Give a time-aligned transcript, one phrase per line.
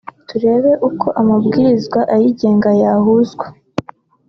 [0.29, 3.45] turebe uko amabwiriza ayigenga yahuzwa